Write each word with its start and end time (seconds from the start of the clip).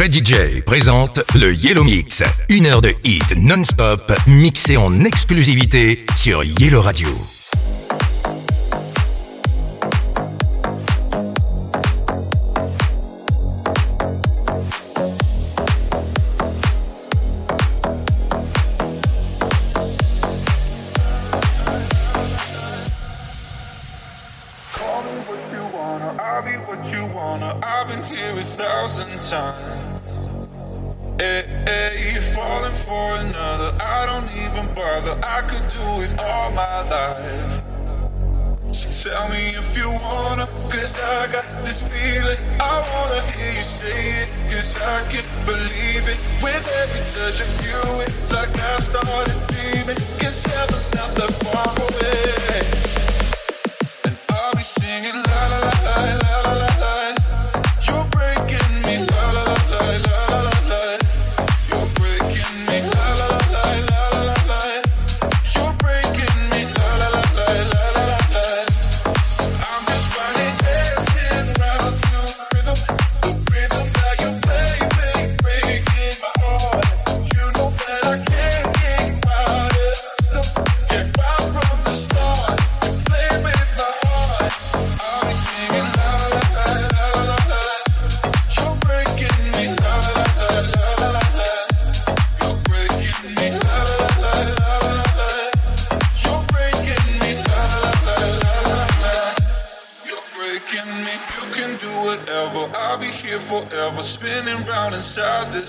Fred 0.00 0.14
DJ 0.14 0.62
présente 0.64 1.20
le 1.34 1.52
Yellow 1.52 1.84
Mix. 1.84 2.22
Une 2.48 2.64
heure 2.64 2.80
de 2.80 2.94
hit 3.04 3.36
non-stop 3.36 4.10
mixée 4.26 4.78
en 4.78 5.04
exclusivité 5.04 6.06
sur 6.16 6.42
Yellow 6.42 6.80
Radio. 6.80 7.10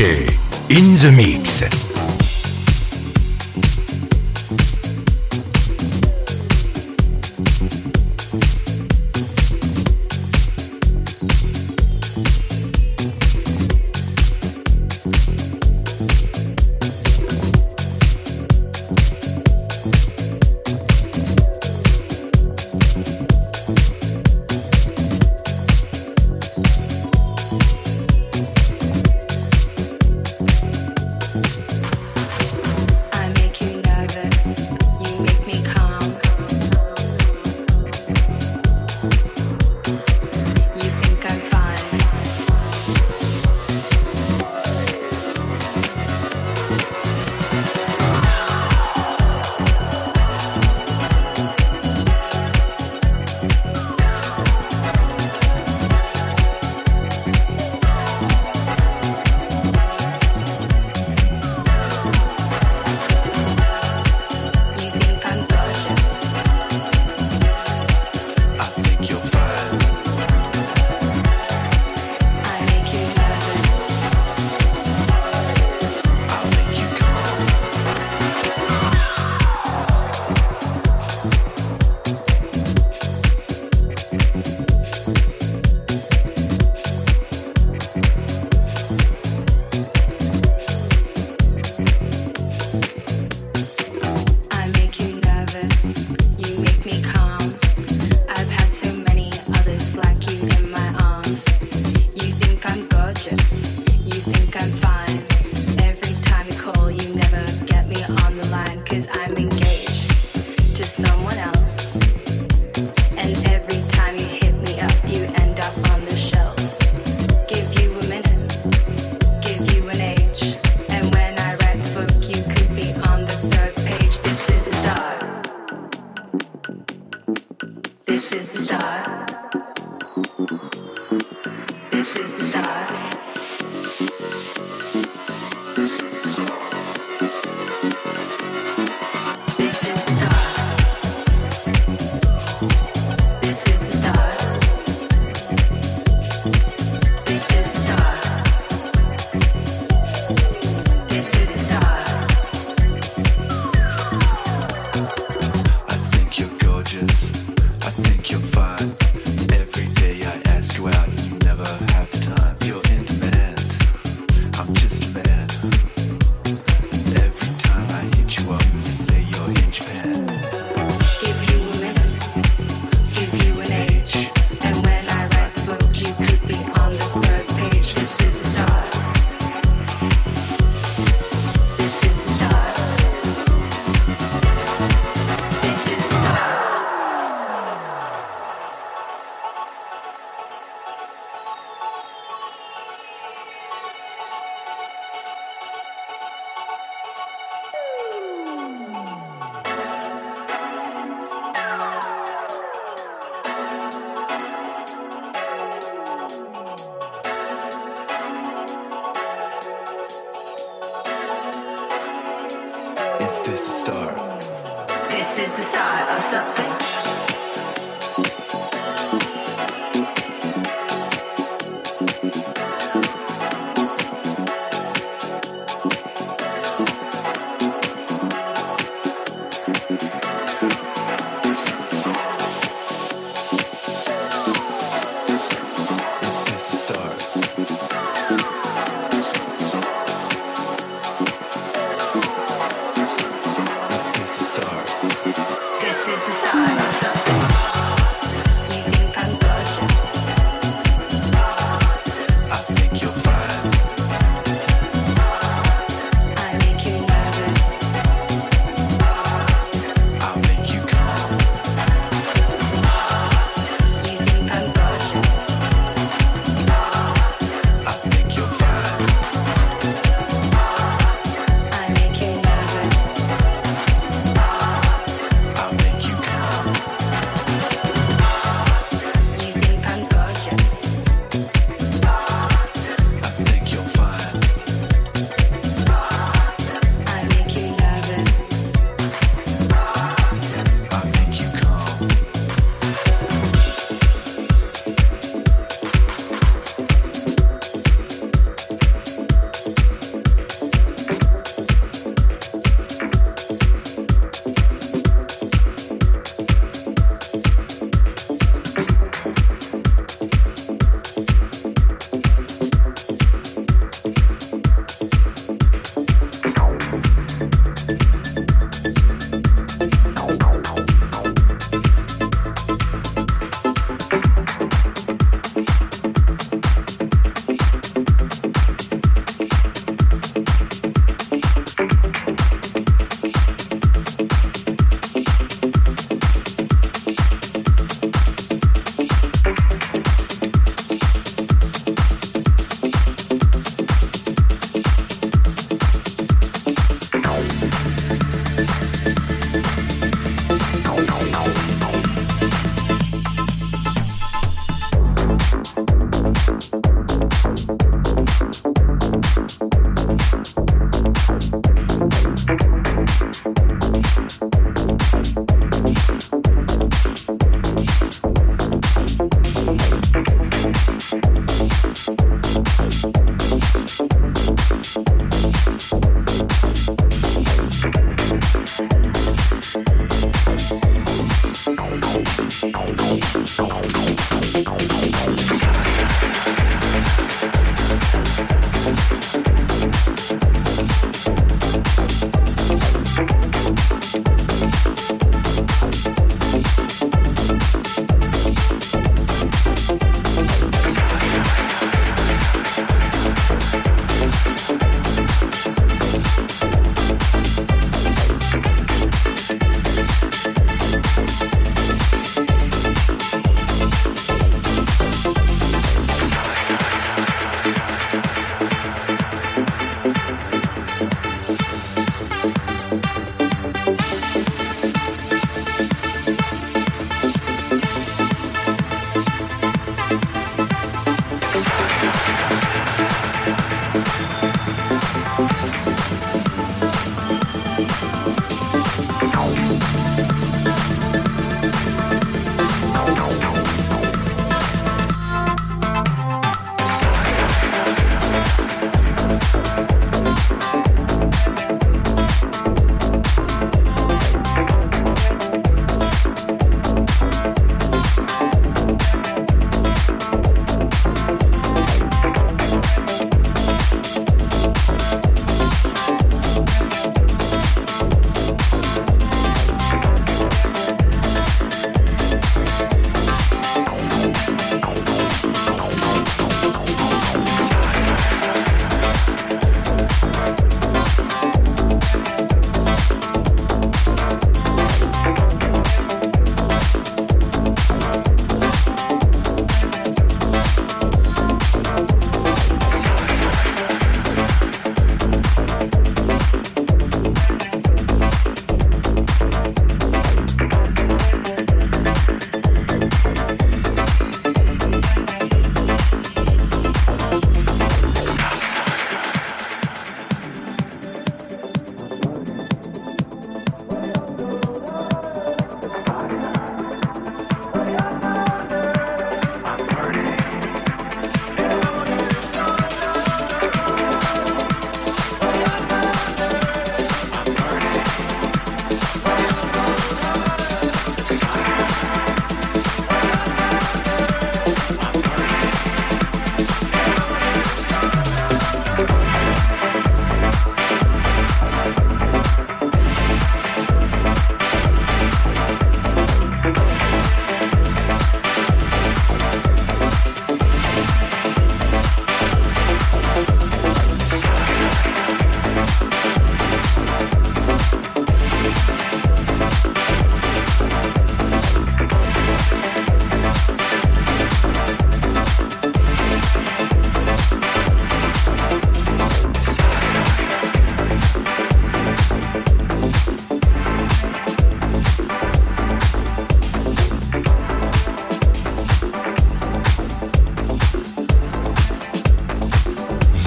In 0.00 0.94
the 0.94 1.12
mix. 1.14 1.89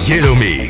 Yellow 0.06 0.34
Mix. 0.34 0.63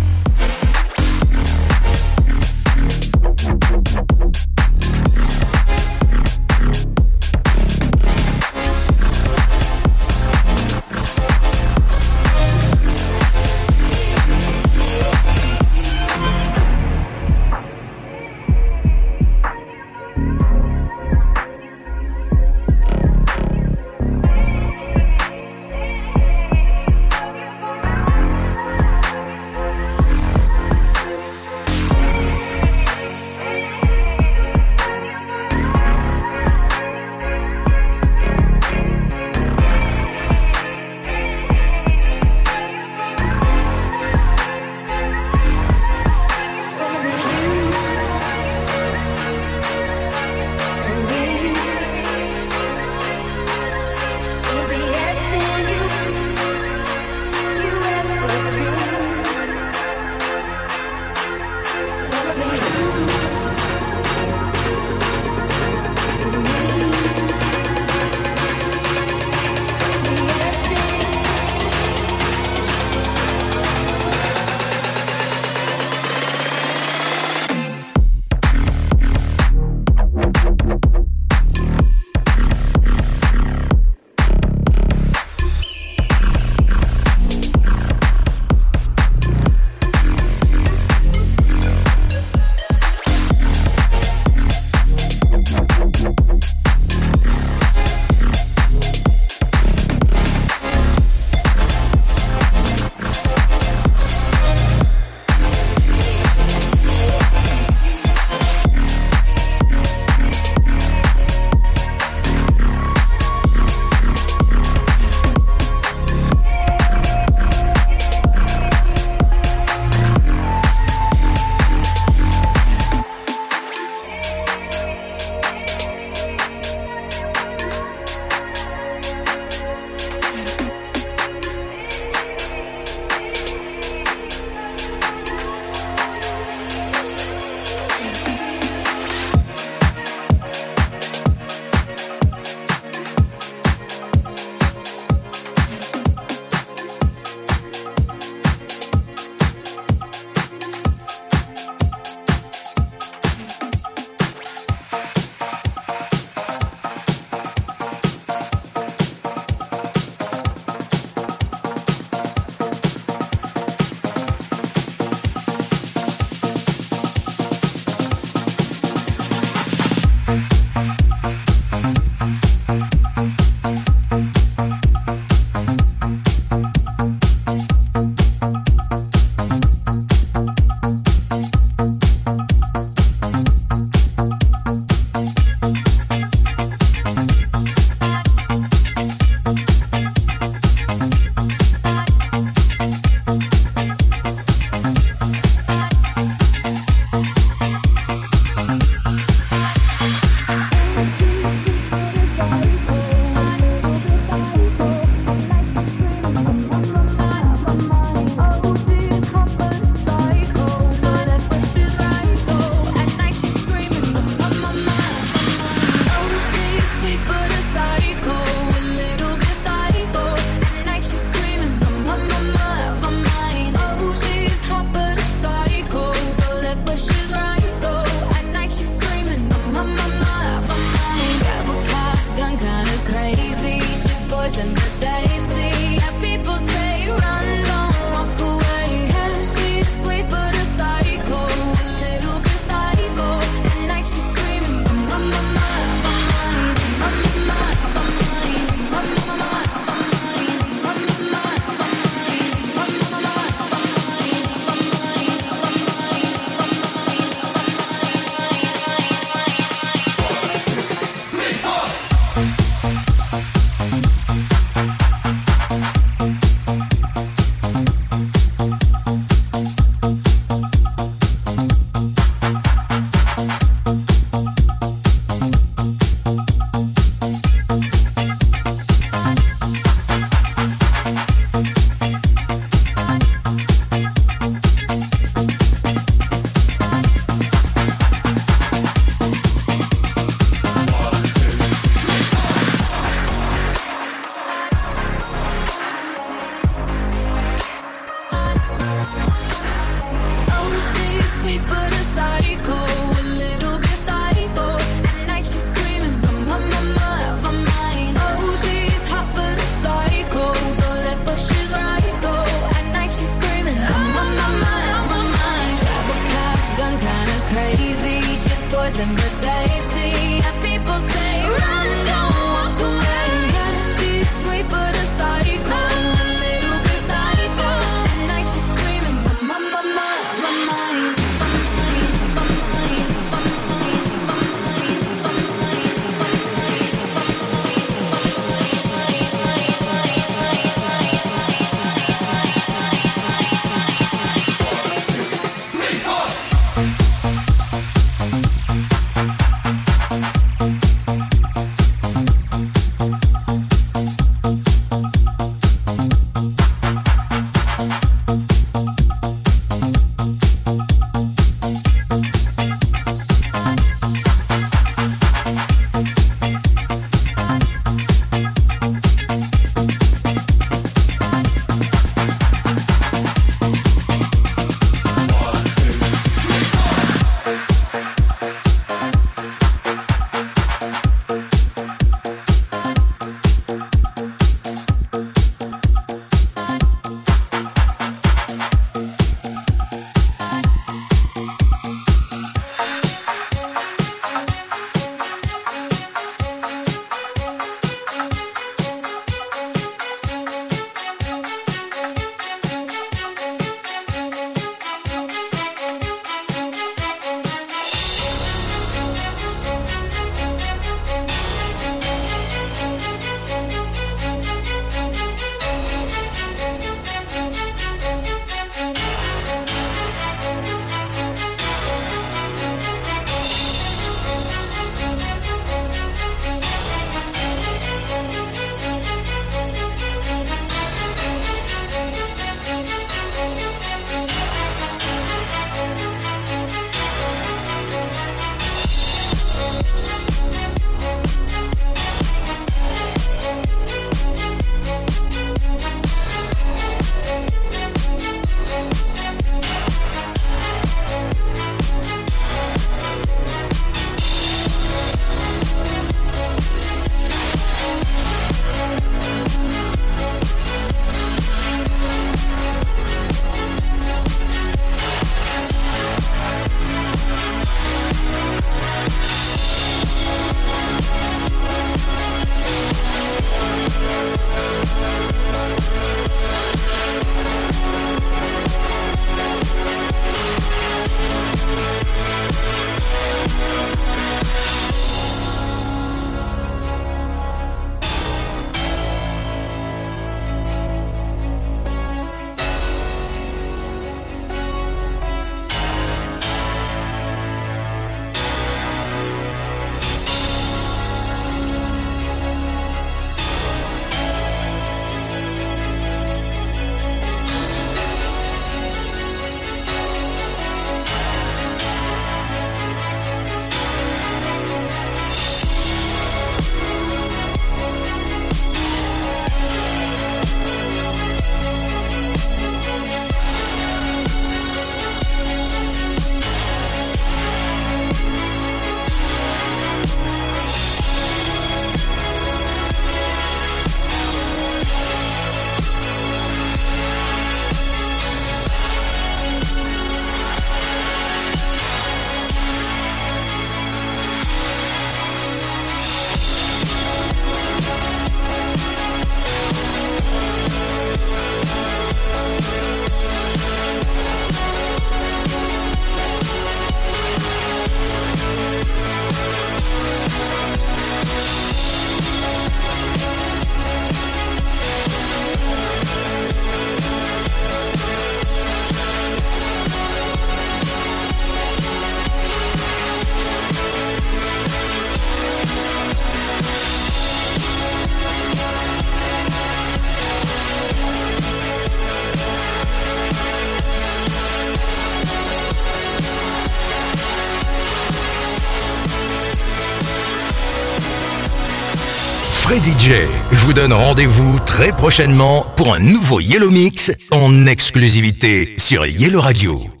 Freddy 592.81 592.97
J, 592.97 593.11
je 593.51 593.59
vous 593.59 593.73
donne 593.73 593.93
rendez-vous 593.93 594.59
très 594.65 594.91
prochainement 594.91 595.67
pour 595.75 595.93
un 595.93 595.99
nouveau 595.99 596.39
Yellow 596.39 596.71
Mix 596.71 597.11
en 597.31 597.67
exclusivité 597.67 598.73
sur 598.77 599.05
Yellow 599.05 599.39
Radio. 599.39 600.00